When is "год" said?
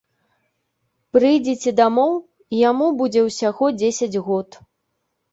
4.31-4.57